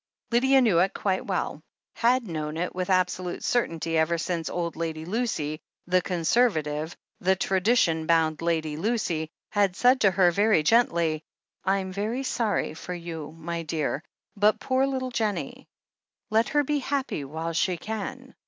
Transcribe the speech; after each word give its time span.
Lydia 0.31 0.61
knew 0.61 0.79
it 0.79 0.95
quite 0.95 1.27
well— 1.27 1.61
^had 1.99 2.23
known 2.23 2.57
it 2.57 2.73
with 2.73 2.87
abso 2.87 3.23
lute 3.23 3.43
certainty 3.43 3.99
ever 3.99 4.17
since 4.17 4.49
old 4.49 4.75
Lady 4.75 5.05
Lucy— 5.05 5.61
^the 5.91 6.01
conserva 6.01 6.63
tive, 6.63 6.97
the 7.19 7.35
tradition 7.35 8.07
botmd 8.07 8.41
Lady 8.41 8.77
Lucy— 8.77 9.29
^had 9.55 9.75
said 9.75 10.01
to 10.01 10.09
her 10.09 10.31
very 10.31 10.63
gently: 10.63 11.23
"Fm 11.67 11.93
very 11.93 12.23
sorry 12.23 12.73
for 12.73 12.95
you, 12.95 13.31
my 13.37 13.61
dear, 13.61 14.01
but 14.35 14.59
poor 14.59 14.87
little 14.87 15.11
Jennie! 15.11 15.67
Let 16.31 16.49
her 16.49 16.63
be 16.63 16.79
happy 16.79 17.23
while 17.23 17.53
she 17.53 17.77
can. 17.77 18.33